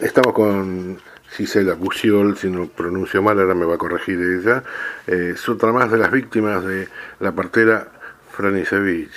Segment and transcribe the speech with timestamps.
[0.00, 0.98] Estamos con
[1.28, 4.62] Gisela Buciol, si no pronuncio mal, ahora me va a corregir ella.
[5.06, 6.88] Eh, es otra más de las víctimas de
[7.18, 7.86] la partera
[8.32, 9.12] Franisevich,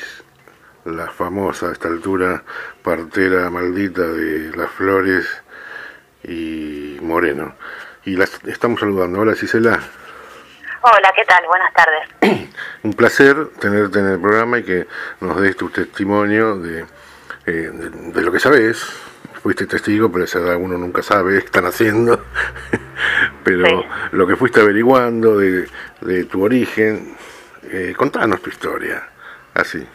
[0.84, 2.44] la famosa a esta altura
[2.82, 5.26] partera maldita de Las Flores
[6.24, 7.56] y Moreno.
[8.04, 9.22] Y la estamos saludando.
[9.22, 9.80] Hola Gisela.
[10.82, 11.46] Hola, ¿qué tal?
[11.48, 12.50] Buenas tardes.
[12.84, 14.88] Un placer tenerte en el programa y que
[15.22, 16.86] nos des tu testimonio de,
[17.46, 18.86] eh, de lo que sabes,
[19.44, 22.18] fuiste testigo, pero esa edad uno nunca sabe qué están haciendo.
[23.44, 25.68] pero lo que fuiste averiguando de,
[26.32, 27.18] tu origen,
[27.64, 29.04] eh, contanos tu historia,
[29.54, 29.86] así.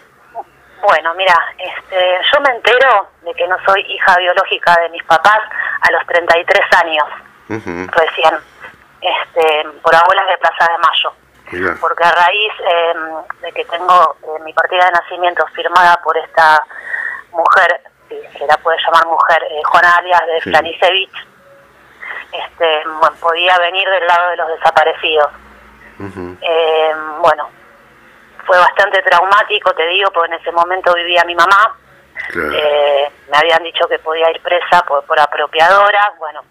[0.82, 1.96] Bueno, mira, este,
[2.32, 5.40] yo me entero de que no soy hija biológica de mis papás
[5.80, 7.04] a los 33 años,
[7.48, 8.34] recién,
[9.00, 11.78] este, por abuelas de Plaza de Mayo.
[11.80, 16.62] Porque a raíz em, de que tengo eh, mi partida de nacimiento firmada por esta
[17.32, 21.10] mujer se la puede llamar mujer, eh, Juana Arias de sí.
[22.32, 22.82] este,
[23.20, 25.28] podía venir del lado de los desaparecidos.
[26.40, 27.48] Eh, bueno,
[28.46, 31.76] fue bastante traumático, te digo, porque en ese momento vivía mi mamá.
[32.34, 36.12] Eh, me habían dicho que podía ir presa por, por apropiadora.
[36.18, 36.42] Bueno,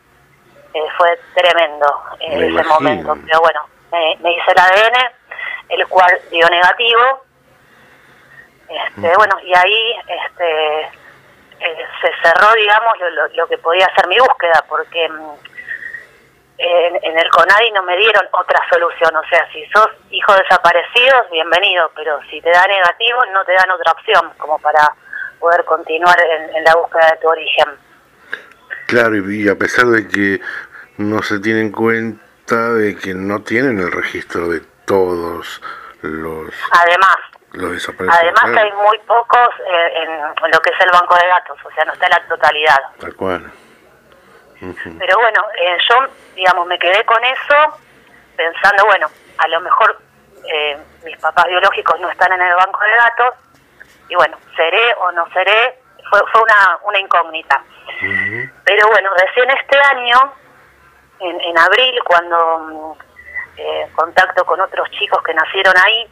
[0.97, 3.17] fue tremendo en ese momento.
[3.25, 5.11] Pero bueno, me, hice el ADN,
[5.69, 7.23] el cual dio negativo.
[8.67, 10.89] Este, Bueno, y ahí este,
[11.59, 12.93] eh, se cerró, digamos,
[13.35, 15.33] lo, que podía ser mi búsqueda, porque mm,
[16.57, 19.15] en, el CONADI no me dieron otra solución.
[19.15, 23.71] O sea, si sos hijo desaparecido, bienvenido, pero si te da negativo, no te dan
[23.71, 24.93] otra opción como para
[25.39, 27.67] poder continuar en, la búsqueda de tu origen.
[28.87, 30.39] Claro, y a pesar de que
[30.97, 35.61] no se tiene en cuenta de que no tienen el registro de todos
[36.01, 36.53] los...
[36.71, 37.17] Además,
[37.57, 41.71] Además que hay muy pocos eh, en, lo que es el banco de datos, o
[41.71, 42.79] sea, no está en la totalidad.
[42.99, 43.51] Tal cual.
[44.59, 45.95] Pero bueno, eh, yo,
[46.35, 47.79] digamos, me quedé con eso
[48.35, 49.99] pensando, bueno, a lo mejor
[50.51, 53.33] eh, mis papás biológicos no están en el banco de datos,
[54.09, 55.79] y bueno, seré o no seré,
[56.09, 57.61] fue, fue una, una incógnita.
[58.63, 60.33] Pero bueno, recién este año,
[61.19, 66.07] en, en abril, cuando mm, contacto con otros chicos que nacieron ahí,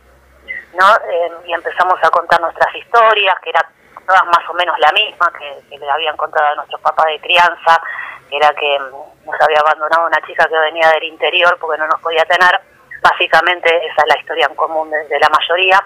[0.75, 0.95] ¿no?
[1.09, 3.67] Eh, y empezamos a contar nuestras historias, que era
[4.05, 7.81] todas más o menos la misma que, le habían contado a nuestros papás de crianza,
[8.29, 11.87] que era que mm, nos había abandonado una chica que venía del interior porque no
[11.87, 12.59] nos podía tener.
[13.01, 15.83] Básicamente esa es la historia en común de, la mayoría.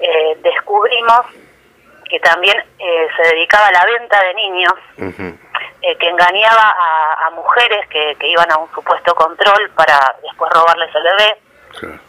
[0.00, 1.26] Eh, descubrimos
[2.08, 4.74] que también eh, se dedicaba a la venta de niños,
[5.98, 6.74] que engañaba
[7.26, 12.05] a, mujeres que, iban a un supuesto control para después robarles el bebé.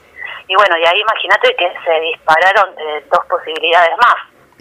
[0.48, 4.16] Y bueno, y ahí imagínate que se dispararon eh, dos posibilidades más.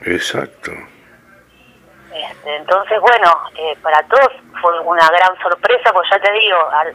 [0.04, 0.72] Exacto.
[2.12, 6.94] Este, entonces, bueno, eh, para todos fue una gran sorpresa, pues ya te digo, al,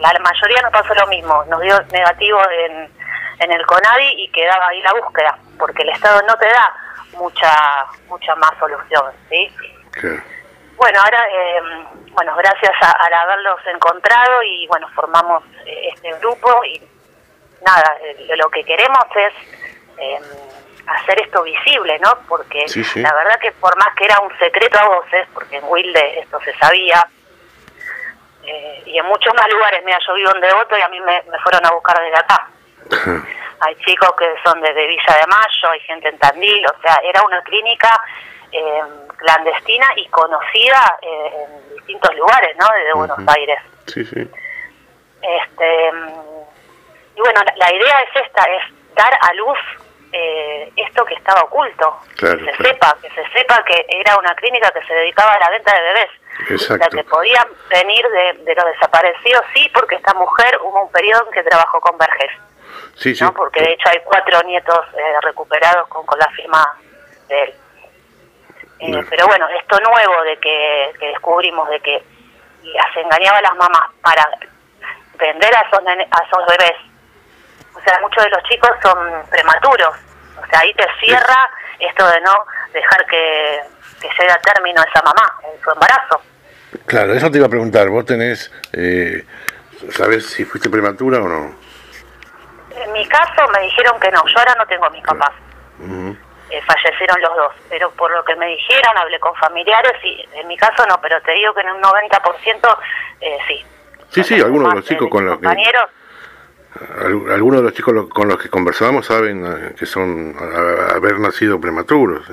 [0.00, 2.90] la mayoría nos pasó lo mismo, nos dio negativo en,
[3.38, 6.74] en el CONADI y quedaba ahí la búsqueda, porque el Estado no te da
[7.16, 9.52] mucha mucha más solución, ¿sí?
[10.76, 11.62] Bueno, ahora, eh,
[12.12, 16.80] bueno, gracias a, a, haberlos encontrado y bueno, formamos este grupo y
[17.64, 19.34] nada, eh, lo que queremos es
[19.98, 20.22] em,
[20.86, 22.18] hacer esto visible, ¿no?
[22.28, 22.64] Porque
[22.96, 26.40] la verdad que por más que era un secreto a voces, porque en Wilde esto
[26.40, 27.06] se sabía,
[28.42, 31.22] eh, y en muchos más lugares, mira, yo vivo en Devoto y a mí me,
[31.42, 32.48] fueron a buscar desde acá.
[33.60, 37.22] hay chicos que son desde Villa de Mayo, hay gente en Tandil, o sea, era
[37.22, 38.00] una clínica
[38.50, 42.66] em, clandestina y conocida eh, en distintos lugares, ¿no?
[42.74, 43.60] Desde Buenos Aires.
[43.86, 44.28] Sí, sí.
[45.22, 46.29] Este, em,
[47.20, 48.62] y bueno, la, idea es esta, es
[48.94, 49.58] dar a luz
[50.12, 54.70] eh, esto que estaba oculto, que se sepa, que se sepa que era una clínica
[54.70, 56.10] que se dedicaba a la venta de bebés.
[56.48, 56.84] Exacto.
[56.84, 61.32] La que podían venir de, los desaparecidos, sí, porque esta mujer hubo un periodo en
[61.32, 62.32] que trabajó con Vergés.
[62.94, 63.24] Sí, sí.
[63.36, 66.78] Porque de hecho hay cuatro nietos eh, recuperados con, con la firma
[67.28, 67.54] de él.
[68.80, 72.02] Eh, pero bueno, esto nuevo de que, que descubrimos de que
[72.62, 74.26] las engañaba a las mamás para
[75.18, 76.89] vender a esos, a esos bebés
[77.80, 78.98] o sea, muchos de los chicos son
[79.30, 79.96] prematuros.
[80.36, 82.34] O sea, ahí te cierra esto de no
[82.72, 83.60] dejar que,
[84.02, 86.20] llegue a término esa mamá en su embarazo.
[86.86, 87.88] Claro, eso te iba a preguntar.
[87.88, 89.24] ¿Vos tenés, eh,
[89.90, 91.54] sabes si fuiste prematura o no?
[92.74, 94.22] En mi caso me dijeron que no.
[94.26, 95.32] Yo ahora no tengo a mis papás.
[96.50, 97.52] Eh, fallecieron los dos.
[97.68, 101.20] Pero por lo que me dijeron, hablé con familiares y en mi caso no, pero
[101.22, 102.78] te digo que en un 90%
[103.20, 103.64] eh, sí.
[104.10, 105.90] Sí, sí, algunos de los chicos con los compañeros,
[107.30, 110.34] algunos de los chicos con los que conversamos saben eh, que son
[110.94, 112.26] haber nacido prematuros.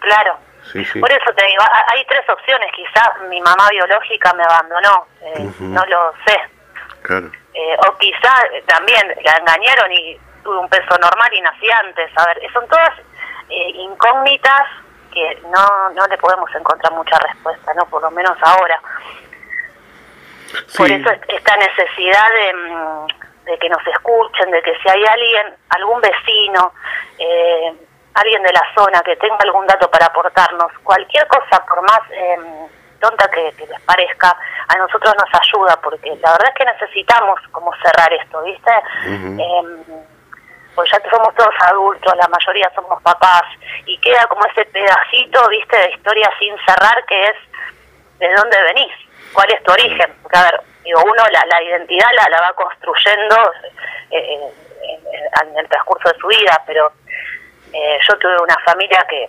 [0.00, 0.38] Claro.
[0.72, 2.70] Por eso te digo, hay tres opciones.
[2.74, 6.38] Quizás mi mamá biológica me abandonó, eh, no lo sé.
[7.02, 7.30] Claro.
[7.54, 8.34] Eh, o quizá
[8.66, 12.10] también la engañaron y tuve un peso normal y nací antes.
[12.16, 12.92] A ver, son todas
[13.48, 14.62] eh, incógnitas
[15.12, 17.86] que no, no le podemos encontrar mucha respuesta, ¿no?
[17.86, 18.80] Por lo menos ahora.
[20.76, 23.06] Por eso esta necesidad de, mm,
[23.48, 26.72] de, que nos escuchen, de que si hay alguien, algún vecino,
[27.18, 27.74] eh,
[28.14, 32.36] alguien de la zona que tenga algún dato para aportarnos, cualquier cosa, por más eh,
[33.00, 34.36] tonta que, les parezca,
[34.68, 38.72] a nosotros nos ayuda, porque la verdad es que necesitamos como cerrar esto, ¿viste?
[39.04, 39.84] Em,
[40.74, 43.44] pues ya somos todos adultos, la mayoría somos papás,
[43.86, 47.36] y queda como ese pedacito, ¿viste?, de historia sin cerrar, que es
[48.18, 48.92] de dónde venís,
[49.32, 50.12] cuál es tu origen.
[50.22, 53.36] Porque, a ver, digo, uno la, la identidad la, la va construyendo
[54.10, 54.38] eh,
[55.42, 56.92] en el transcurso de su vida, pero
[57.72, 59.28] eh, yo tuve una familia que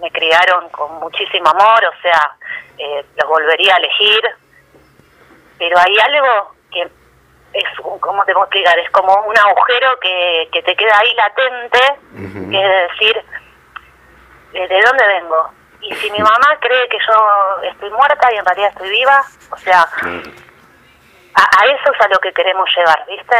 [0.00, 2.36] me criaron con muchísimo amor, o sea,
[2.78, 4.22] eh, los volvería a elegir,
[5.58, 6.82] pero hay algo que
[7.54, 7.64] es,
[8.00, 8.78] ¿cómo te puedo explicar?
[8.78, 11.80] Es como un agujero que, que te queda ahí latente,
[12.50, 13.24] que es decir,
[14.52, 15.50] ¿de dónde vengo?
[15.80, 19.56] Y si mi mamá cree que yo estoy muerta y en realidad estoy viva, o
[19.56, 19.88] sea,
[21.38, 23.36] a, a eso es a lo que queremos llegar, ¿viste?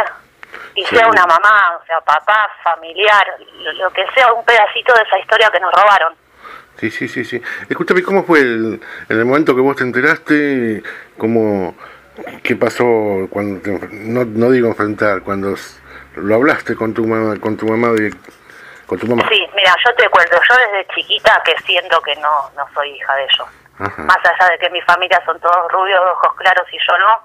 [0.75, 3.27] y sea una mamá, o sea, papá, familiar,
[3.75, 6.15] lo, que sea, un pedacito de esa historia que nos robaron.
[6.77, 7.43] Sí, sí, sí, sí.
[7.69, 10.83] Escúchame, ¿cómo fue el, en el momento que vos te enteraste?
[11.17, 11.75] ¿Cómo,
[12.45, 13.61] qué pasó cuando,
[13.91, 15.57] no, no digo enfrentar, cuando
[16.15, 18.15] lo hablaste con tu mamá, con tu mamá de,
[18.87, 19.29] con tu mamá?
[19.29, 23.15] Sí, mira, yo te cuento, yo desde chiquita que siento que no, no soy hija
[23.17, 23.49] de ellos.
[23.79, 27.23] Más allá de que mi familia son todos rubios, ojos claros y yo no,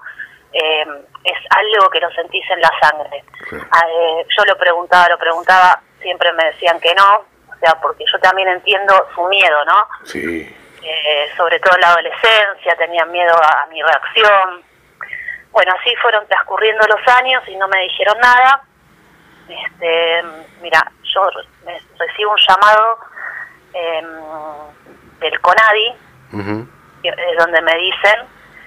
[0.54, 0.86] eh,
[1.24, 3.24] es algo que lo sentís en la sangre.
[3.72, 8.04] Ah, eh, yo lo preguntaba, lo preguntaba, siempre me decían que no, o sea, porque
[8.10, 9.88] yo también entiendo su miedo, ¿no?
[10.04, 10.56] Sí.
[10.80, 14.62] Eh, sobre todo en la adolescencia, tenían miedo a, mi reacción.
[15.50, 18.62] Bueno, así fueron transcurriendo los años y no me dijeron nada.
[19.48, 20.22] Este,
[20.62, 21.30] mira, yo
[21.98, 22.98] recibo un llamado
[23.72, 25.94] em, del CONADI,
[27.38, 28.20] donde me dicen,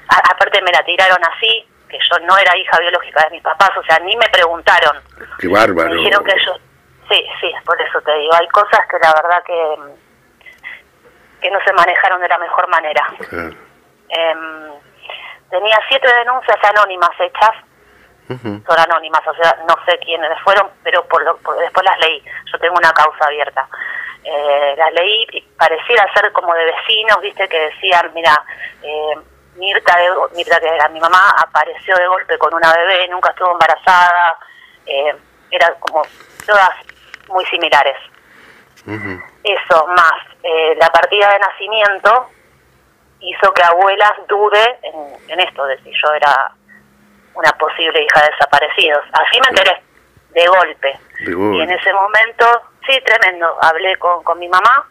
[0.09, 3.83] aparte me la tiraron así, que yo no era hija biológica de mis papás, o
[3.83, 5.01] sea, ni me preguntaron.
[5.39, 5.89] Qué bárbaro.
[5.89, 6.53] Me dijeron que yo,
[7.09, 9.75] sí, sí, por eso te digo, hay cosas que la verdad que,
[11.41, 13.07] que no se manejaron de la mejor manera.
[14.09, 14.71] Em,
[15.49, 17.51] tenía siete denuncias anónimas hechas,
[18.27, 22.59] son anónimas, o sea, no sé quiénes fueron, pero por, lo, después las leí, yo
[22.59, 23.67] tengo una causa abierta.
[24.23, 28.33] Eh, las leí y pareciera ser como de vecinos, viste, que decían, mira,
[28.83, 29.15] eh,
[29.57, 29.97] Mirta,
[30.35, 34.37] Mirta, que era mi mamá, apareció de golpe con una bebé, nunca estuvo embarazada,
[34.85, 35.15] eh,
[35.51, 36.03] era como
[36.45, 36.69] todas
[37.29, 37.97] muy similares.
[39.43, 40.13] Eso, más
[40.43, 42.29] eh, la partida de nacimiento,
[43.19, 44.79] hizo que abuelas dude
[45.27, 46.51] en, esto, de si yo era
[47.33, 49.03] una posible hija de desaparecidos.
[49.11, 49.81] Así me enteré,
[50.29, 50.99] de golpe.
[51.19, 52.45] Y en ese momento,
[52.87, 54.87] sí, tremendo, hablé con, con mi mamá,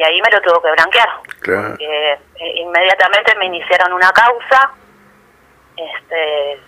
[0.00, 1.08] y ahí me lo tuvo que blanquear.
[1.26, 4.72] Porque eh, inmediatamente me iniciaron una causa,
[5.76, 6.58] este,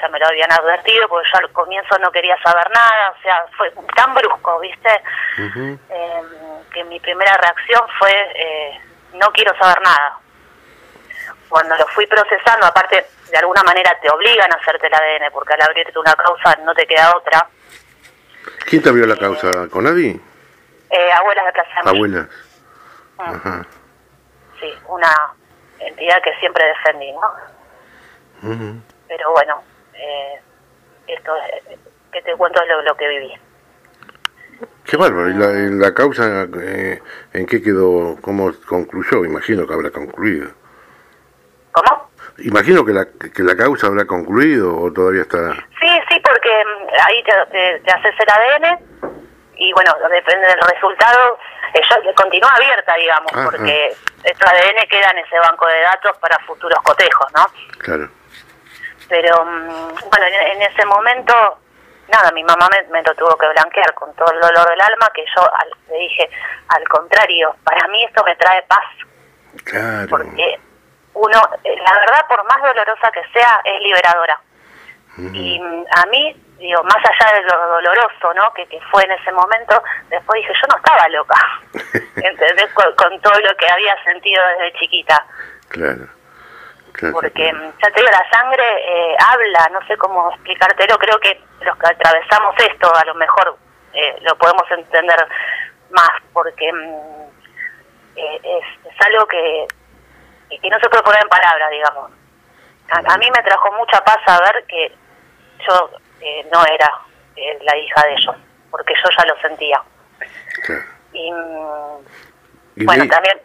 [0.00, 3.44] ya me lo habían advertido, porque yo al comienzo no quería saber nada, o sea,
[3.56, 4.90] fue tan brusco, ¿viste?
[5.38, 5.80] Em,
[6.72, 8.80] que mi primera reacción fue, eh,
[9.14, 10.18] no quiero saber nada.
[11.48, 15.54] Cuando lo fui procesando, aparte, de alguna manera te obligan a hacerte el ADN, porque
[15.54, 17.44] al abrirte una causa no te queda otra.
[18.66, 19.68] ¿Quién te abrió la causa?
[19.68, 20.20] ¿Con nadie?
[20.90, 22.47] Eh, abuelas de Plaza Abuelas.
[24.60, 25.10] Sí, una
[25.80, 28.80] entidad que siempre defendí, ¿no?
[29.08, 29.62] Pero bueno,
[29.94, 30.40] eh,
[31.06, 31.32] esto
[32.12, 33.32] que te cuento es lo, que viví.
[34.84, 35.30] Qué bárbaro.
[35.30, 38.16] ¿Y la, la causa eh, en qué quedó?
[38.20, 39.24] ¿Cómo concluyó?
[39.24, 40.50] Imagino que habrá concluido.
[41.72, 42.08] ¿Cómo?
[42.38, 45.54] Imagino que la, que la causa habrá concluido o todavía está...
[45.80, 49.07] Sí, sí, porque mm, ahí te, te haces el ADN
[49.58, 51.38] y bueno, depende del resultado
[51.74, 56.78] ella continúa abierta, digamos, porque este ADN queda en ese banco de datos para futuros
[56.82, 57.46] cotejos, ¿no?
[57.78, 58.08] Claro.
[59.08, 61.34] Pero, mm, bueno, en, ese momento,
[62.08, 65.24] nada, mi mamá me, lo tuvo que blanquear con todo el dolor del alma, que
[65.34, 65.50] yo
[65.90, 66.30] le dije,
[66.68, 68.84] al contrario, para mí esto me trae paz.
[69.64, 70.08] Claro.
[70.10, 70.60] Porque
[71.14, 74.40] uno, eh, la verdad, por más dolorosa que sea, es liberadora.
[75.32, 78.52] Y mm, a mí digo, más allá de lo doloroso, ¿no?
[78.52, 81.36] Que, que fue en ese momento, después dije, yo no estaba loca,
[82.16, 82.72] ¿entendés?
[82.74, 85.24] Con, todo lo que había sentido desde chiquita.
[85.68, 86.06] Claro.
[87.12, 91.76] Porque, ya te digo, la sangre eh, habla, no sé cómo explicártelo, creo que los
[91.76, 93.56] que atravesamos esto a lo mejor
[93.92, 95.28] eh, lo podemos entender
[95.90, 97.28] más, porque mm,
[98.16, 99.66] eh, es, es, algo que,
[100.60, 102.10] que no se puede poner en palabras, digamos.
[102.90, 104.92] A, mí me trajo mucha paz saber que
[105.66, 106.90] yo eh, no era
[107.36, 108.36] eh, la hija de ellos,
[108.70, 109.80] porque yo ya lo sentía.
[111.12, 113.40] Y, mm, bueno, también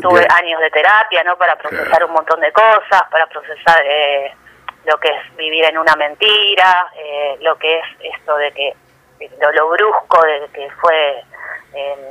[0.00, 1.36] tuve años de terapia, ¿no?
[1.36, 4.32] Para procesar un montón de cosas, para procesar eh,
[4.84, 8.76] lo que es vivir en una mentira, eh, lo que es esto de que
[9.40, 11.24] lo, lo brusco de que fue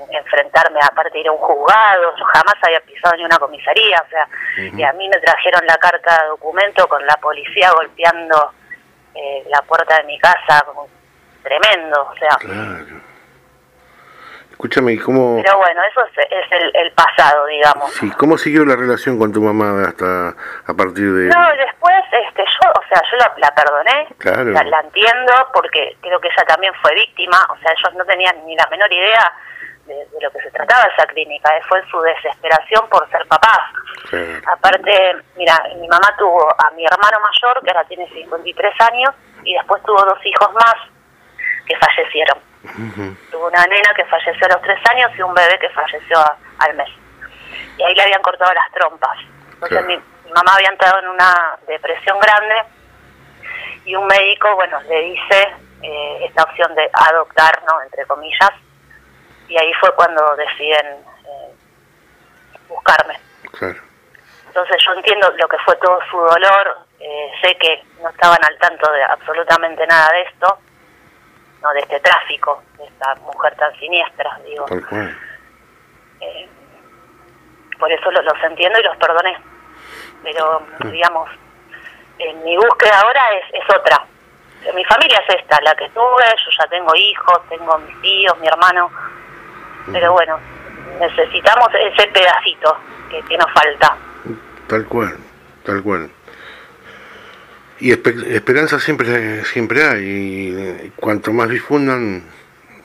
[0.09, 4.27] enfrentarme a partir de un juzgado, yo jamás había pisado ni una comisaría, o sea,
[4.57, 8.53] y a mí me trajeron la carta de documento con la policía golpeando
[9.15, 10.87] eh, la puerta de mi casa, como
[11.43, 12.37] tremendo, o sea.
[14.51, 15.41] Escúchame, ¿cómo...?
[15.41, 17.91] Pero bueno, eso es, el, el, pasado, digamos.
[17.93, 21.29] Sí, ¿cómo siguió la relación con tu mamá hasta a partir de...?
[21.29, 24.51] No, después, este, yo, o sea, yo la, perdoné, claro.
[24.51, 28.55] la, entiendo, porque creo que ella también fue víctima, o sea, ellos no tenían ni
[28.55, 29.33] la menor idea
[29.91, 33.59] de, lo que se trataba esa clínica, eh, fue su desesperación por ser papás.
[34.47, 39.53] Aparte, mira, mi mamá tuvo a mi hermano mayor, que ahora tiene 53 años, y
[39.53, 40.75] después tuvo dos hijos más
[41.65, 42.39] que fallecieron.
[43.31, 46.17] Tuvo una nena que falleció a los tres años y un bebé que falleció
[46.59, 46.89] al mes.
[47.77, 49.17] Y ahí le habían cortado las trompas.
[49.53, 49.95] Entonces mi,
[50.33, 52.55] mamá había entrado en una depresión grande
[53.85, 57.81] y un médico, bueno, le dice eh, esta opción de adoptar, ¿no?
[57.81, 58.51] Entre comillas.
[59.51, 61.53] Y ahí fue cuando deciden eh,
[62.69, 63.19] buscarme.
[64.47, 68.57] Entonces yo entiendo lo que fue todo su dolor, eh, sé que no estaban al
[68.59, 70.57] tanto de absolutamente nada de esto,
[71.61, 74.65] no de este tráfico, de esta mujer tan siniestra, digo.
[76.21, 76.49] Eh,
[77.77, 79.37] por eso los, entiendo y los perdoné.
[80.23, 81.29] Pero, digamos,
[82.43, 84.05] mi búsqueda ahora es, es otra.
[84.73, 88.47] Mi familia es esta, la que tuve, yo ya tengo hijos, tengo mis tíos, mi
[88.47, 88.89] hermano,
[89.91, 90.39] pero bueno,
[90.99, 92.77] necesitamos ese pedacito
[93.09, 93.95] que, que nos falta.
[94.67, 95.17] Tal cual,
[95.65, 96.09] tal cual.
[97.79, 102.23] Y esperanza siempre siempre hay, y cuanto más difundan,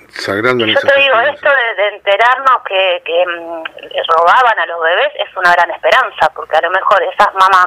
[0.08, 3.62] sagrando Yo te digo, esto de, enterarnos que, que mm,
[4.08, 7.66] robaban a los bebés es una gran esperanza, porque a lo mejor esas mamás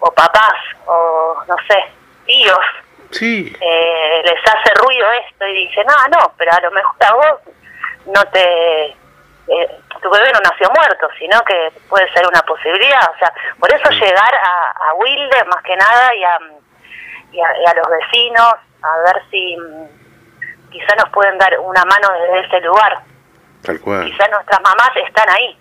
[0.00, 0.54] o papás
[0.86, 1.78] o no sé,
[2.26, 2.58] tíos,
[3.10, 3.56] sí.
[3.60, 7.40] eh, les hace ruido esto y dicen, ah, no, pero a lo mejor a vos
[8.14, 8.96] no te
[9.48, 13.10] eh, tu bebé no nació muerto, sino que puede ser una posibilidad.
[13.14, 16.38] O sea, por eso llegar a, a Wilde más que nada y a,
[17.32, 22.46] y a, los vecinos, a ver si mm, quizá nos pueden dar una mano desde
[22.46, 22.98] ese lugar.
[23.62, 24.04] Tal cual.
[24.04, 25.58] Quizá nuestras mamás están ahí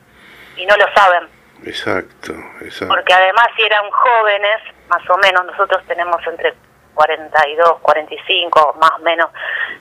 [0.58, 1.30] y no lo saben.
[1.64, 2.94] Exacto, exacto.
[2.94, 6.54] Porque además si eran jóvenes, más o menos, nosotros tenemos entre
[6.98, 9.30] 42, 45, más o menos,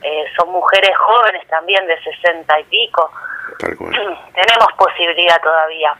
[0.02, 3.11] eh, son mujeres jóvenes también de 60 y pico.
[3.58, 5.96] Tenemos posibilidad todavía.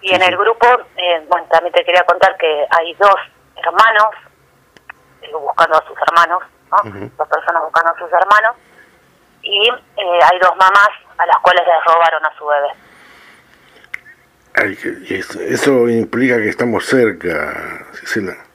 [0.00, 0.66] Y en el grupo,
[0.96, 3.16] eh, bueno, también te quería contar que hay dos
[3.56, 4.06] hermanos,
[5.32, 6.90] buscando a sus hermanos, ¿no?
[7.16, 8.56] Dos personas buscando a sus hermanos,
[9.42, 12.70] y eh, hay dos mamás a las cuales les robaron a su bebé.
[15.52, 18.47] eso, implica que estamos cerca, Cecilia.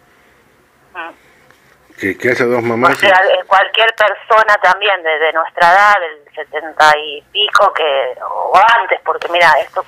[2.04, 3.02] Que, que, haya dos mamás.
[3.02, 3.10] Eh,
[3.48, 9.50] cualquier persona también de, nuestra edad, del setenta y pico, que o antes, porque mira,
[9.62, 9.82] esto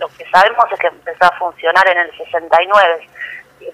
[0.00, 3.06] lo que sabemos es que empezó a funcionar en el 69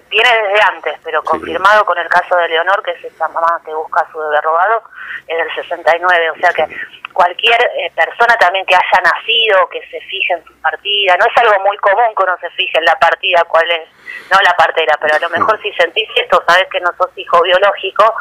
[0.09, 3.73] viene desde antes, pero confirmado con el caso de Leonor, que es esa mamá que
[3.73, 4.83] busca a su bebé robado,
[5.27, 6.31] es del 69.
[6.31, 6.67] O sea que
[7.13, 11.37] cualquier eh, persona también que haya nacido, que se fije en su partida, no es
[11.37, 13.89] algo muy común que uno se fije en la partida, cuál es,
[14.31, 17.41] no la partera, pero a lo mejor si sentís esto, sabes que no sos hijo
[17.41, 18.13] biológico,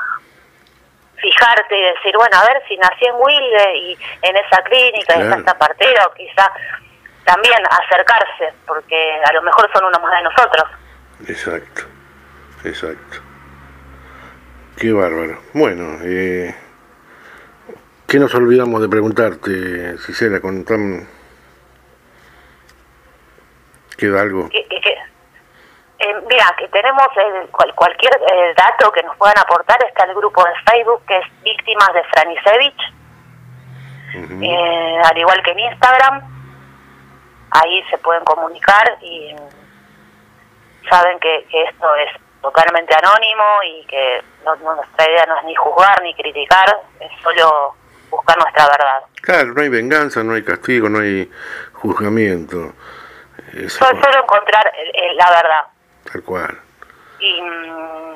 [1.16, 5.20] fijarte y decir, bueno, a ver si nací en Wilde y en esa clínica, y
[5.22, 6.52] en esta partera, o quizá
[7.24, 10.64] también acercarse, porque a lo mejor son uno más de nosotros.
[11.26, 11.82] Exacto,
[12.64, 13.18] exacto.
[14.76, 15.40] Qué bárbaro.
[15.52, 16.54] Bueno, eh,
[18.06, 21.08] ¿qué nos olvidamos de preguntarte, Cisela, con tan...
[23.96, 24.48] ¿Queda algo?
[26.04, 27.06] Eh, mira, que tenemos
[27.76, 31.88] cualquier eh, dato que nos puedan aportar, está el grupo de Facebook que es Víctimas
[31.94, 32.94] de Franisevich,
[34.42, 36.20] eh, al igual que en Instagram,
[37.52, 39.34] ahí se pueden comunicar y
[40.88, 42.10] saben que, esto es
[42.40, 47.74] totalmente anónimo y que nuestra idea no es ni juzgar ni criticar, es solo
[48.10, 49.02] buscar nuestra verdad.
[49.22, 51.30] Claro, no hay venganza, no hay castigo, no hay
[51.72, 52.72] juzgamiento.
[53.68, 54.72] Solo, solo encontrar
[55.14, 55.64] la verdad.
[56.12, 56.58] Tal cual.
[57.18, 58.14] Y mm,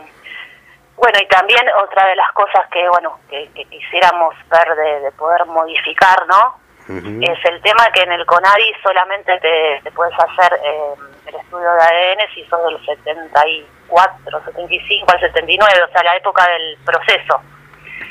[0.97, 6.27] bueno, y también otra de las cosas que bueno que, quisiéramos ver de, poder modificar,
[6.27, 6.59] ¿no?
[6.89, 10.95] Es el tema que en el CONADI solamente te, puedes hacer eh,
[11.27, 16.49] el estudio de ADN si sos del 74, 75 al 79, o sea, la época
[16.49, 17.43] del proceso.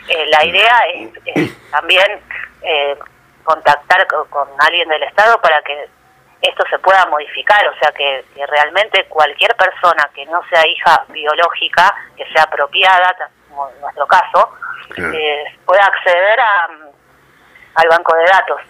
[0.09, 2.21] Eh, la idea es, también
[2.61, 2.95] eh,
[3.43, 5.89] contactar con, alguien del Estado para que
[6.43, 11.95] esto se pueda modificar, o sea, que, realmente cualquier persona que no sea hija biológica,
[12.15, 13.15] que sea apropiada,
[13.49, 14.51] como en nuestro caso,
[15.65, 16.67] pueda acceder a
[17.77, 18.61] al banco de datos,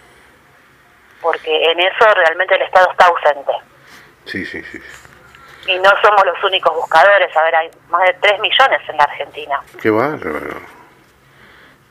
[1.20, 3.52] porque en eso realmente el Estado está ausente.
[4.26, 4.78] Sí, sí, sí.
[5.66, 9.04] Y no somos los únicos buscadores, a ver, hay más de 3 millones en la
[9.04, 9.60] Argentina.
[9.80, 10.60] Qué bárbaro.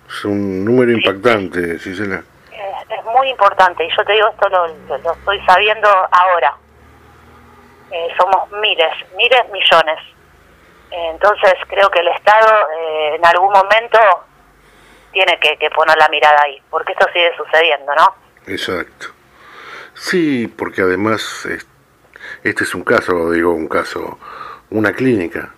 [0.08, 4.68] Es un número impactante, sí, Es, es, muy importante, y yo te digo, esto lo,
[5.00, 6.56] lo estoy sabiendo ahora.
[7.92, 10.00] Eh, somos miles, miles, millones.
[10.92, 14.00] entonces creo que el Estado eh, en algún momento
[15.18, 18.16] tiene que, poner la mirada ahí, porque esto sigue sucediendo, ¿no?
[18.46, 19.08] Exacto.
[19.96, 21.48] Sí, porque además
[22.44, 24.20] este es un caso, digo, un caso,
[24.70, 25.50] una clínica.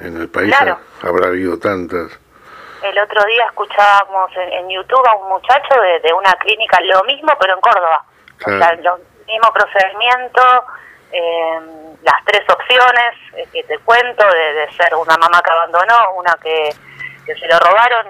[0.00, 0.54] En el país
[1.02, 2.18] habrá habido tantas.
[2.82, 7.54] El otro día escuchábamos en, YouTube a un muchacho de, una clínica, lo mismo pero
[7.54, 8.04] en Córdoba.
[8.46, 8.80] O sea, el
[9.26, 10.42] mismo procedimiento,
[11.12, 11.60] eh,
[12.02, 16.34] las tres opciones eh, que te cuento, de, de ser una mamá que abandonó, una
[16.42, 16.74] que
[17.24, 18.06] que se lo robaron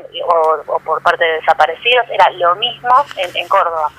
[0.66, 3.90] o, por parte de desaparecidos, era lo mismo en, Córdoba.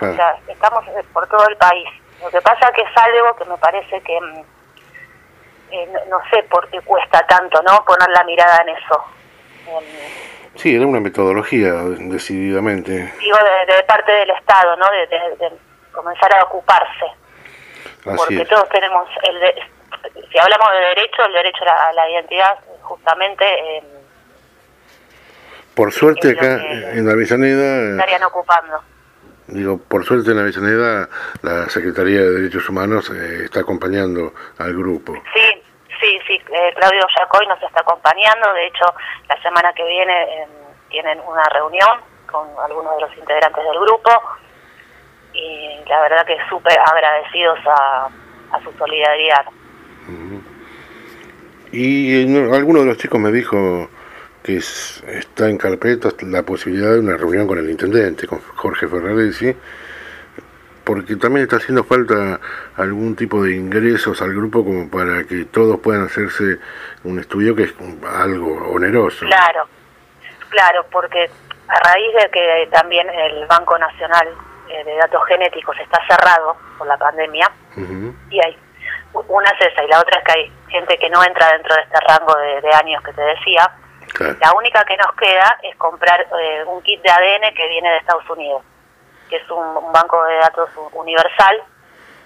[0.00, 1.88] O sea, estamos por todo el país.
[2.22, 4.44] Lo que pasa que es algo que me parece que, mm,
[5.72, 7.84] eh, no, sé por qué cuesta tanto, ¿no?
[7.84, 9.04] Poner la mirada en eso.
[10.56, 13.12] sí, era una metodología, decididamente.
[13.18, 14.86] Digo, de, parte del Estado, ¿no?
[14.90, 15.52] De,
[15.92, 17.06] comenzar a ocuparse.
[18.04, 19.54] Porque todos tenemos, el
[20.32, 23.44] si hablamos de derecho, el derecho a la, identidad, justamente...
[23.44, 24.01] Eh,
[25.74, 26.62] por suerte acá
[26.92, 27.90] en Avellaneda...
[27.92, 28.82] Estarían ocupando.
[29.48, 31.08] Digo, por suerte en Avellaneda
[31.42, 35.14] la Secretaría de Derechos Humanos eh, está acompañando al grupo.
[35.34, 35.62] Sí,
[36.00, 36.34] sí, sí.
[36.34, 38.52] Eh, Claudio Yacoy nos está acompañando.
[38.54, 38.84] De hecho,
[39.28, 40.48] la semana que viene em,
[40.90, 44.10] tienen una reunión con algunos de los integrantes del grupo
[45.34, 48.08] y la verdad que súper agradecidos a,
[48.62, 49.46] su solidaridad.
[51.72, 53.88] Y alguno de los chicos me dijo
[54.42, 59.56] que está en carpeta la posibilidad de una reunión con el intendente, con Jorge Ferraresi,
[60.84, 62.40] porque también está haciendo falta
[62.76, 66.58] algún tipo de ingresos al grupo como para que todos puedan hacerse
[67.04, 67.74] un estudio que es
[68.18, 69.26] algo oneroso.
[69.26, 69.68] Claro,
[70.48, 71.30] claro, porque
[71.68, 74.28] a raíz de que también el Banco Nacional
[74.68, 77.48] eh, de Datos Genéticos está cerrado por la pandemia,
[78.30, 78.58] y hay
[79.28, 81.82] una es esa y la otra es que hay gente que no entra dentro de
[81.82, 83.70] este rango de años que te decía,
[84.18, 87.96] la única que nos queda es comprar eh, un kit de ADN que viene de
[87.98, 88.62] Estados Unidos,
[89.28, 91.62] que es un, banco de datos universal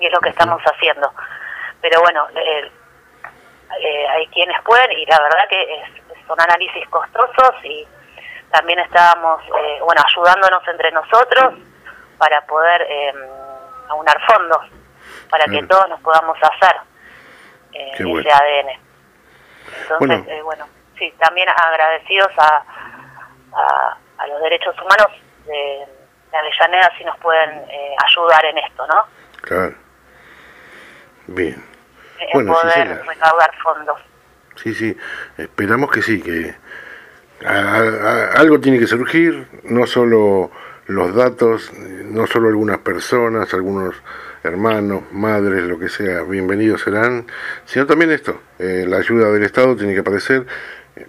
[0.00, 1.12] y es lo que estamos haciendo.
[1.80, 2.70] Pero bueno, eh,
[3.80, 5.82] eh, hay quienes pueden y la verdad que
[6.26, 7.86] son análisis costosos y
[8.50, 9.42] también estábamos
[9.80, 11.54] bueno ayudándonos entre nosotros
[12.18, 12.86] para poder
[13.88, 14.62] aunar fondos
[15.30, 16.76] para que todos nos podamos hacer
[17.72, 18.80] ese ADN.
[19.90, 20.66] Entonces, bueno
[20.98, 22.64] sí, también agradecidos a,
[24.18, 25.08] a, los derechos humanos
[25.46, 25.86] de,
[26.36, 29.04] Avellaneda si nos pueden eh, ayudar en esto, ¿no?
[29.40, 29.74] Claro.
[31.28, 31.64] Bien.
[32.18, 33.98] En bueno, poder recaudar fondos.
[34.56, 34.96] Sí, sí,
[35.38, 36.54] esperamos que sí, que
[37.44, 40.50] algo tiene que surgir, no solo
[40.86, 43.94] los datos, no solo algunas personas, algunos
[44.42, 47.26] hermanos, madres, lo que sea, bienvenidos serán,
[47.64, 50.46] sino también esto, eh, la ayuda del Estado tiene que aparecer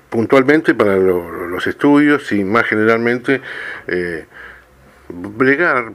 [0.09, 3.41] puntualmente para los estudios y más generalmente
[3.87, 4.25] eh,
[5.09, 5.91] bregar.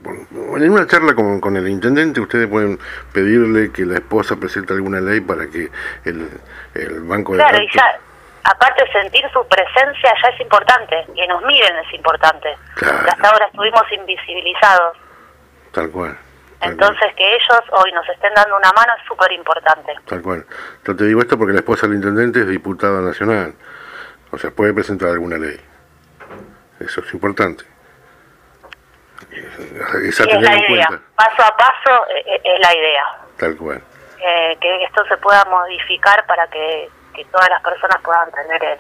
[0.57, 2.79] En una charla con, con, el intendente ustedes pueden
[3.13, 5.71] pedirle que la esposa presente alguna ley para que
[6.05, 6.29] el,
[6.75, 7.39] el banco de...
[7.39, 7.99] Claro, y ya,
[8.45, 12.57] aparte sentir su presencia ya es importante, que nos miren es importante.
[12.77, 14.97] hasta ahora estuvimos invisibilizados.
[15.73, 16.17] Tal cual.
[16.63, 19.95] Entonces que ellos hoy nos estén dando una mano es súper importante.
[20.07, 20.47] Tal cual.
[20.87, 23.53] Yo te digo esto porque la esposa del intendente es diputada nacional.
[24.33, 25.61] O sea, puede presentar alguna ley.
[26.81, 27.65] Eso es importante.
[30.05, 31.01] Esa es la idea.
[31.15, 33.05] Paso a paso eh, eh, es la idea.
[33.37, 33.83] Tal cual.
[34.19, 36.89] Eh, que esto se pueda modificar para que,
[37.31, 38.79] todas las personas puedan tener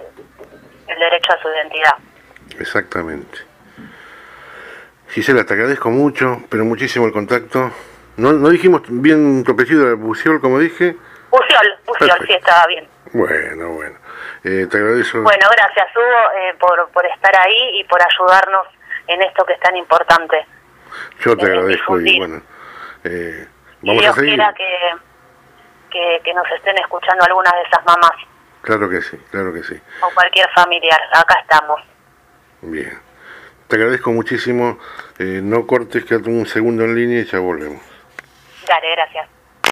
[0.88, 1.95] el, derecho a su identidad.
[2.59, 3.38] Exactamente.
[5.11, 7.71] Gisela, te agradezco mucho, pero muchísimo el contacto.
[8.17, 10.97] No, no dijimos bien tu apellido, Buciol, como dije.
[11.31, 12.88] Buciol, Buciol, sí, estaba bien.
[13.12, 14.02] Bueno, bueno.
[14.45, 15.23] Eh, te agradezco.
[15.23, 18.67] Bueno, gracias Hugo eh, por, por estar ahí y por ayudarnos
[19.07, 20.45] en esto que es tan importante.
[21.21, 22.43] Yo te agradezco y bueno,
[23.05, 23.47] eh,
[23.83, 24.41] vamos a seguir.
[24.57, 24.95] Que,
[25.91, 28.13] que, que nos estén escuchando algunas de esas mamás.
[28.63, 29.81] Claro que sí, claro que sí.
[30.03, 31.81] O cualquier familiar, acá estamos.
[32.63, 32.99] Bien.
[33.69, 34.79] Te agradezco muchísimo.
[35.19, 37.83] Eh, no cortes, quédate un segundo en línea y ya volvemos.
[38.69, 39.29] Dale, gracias.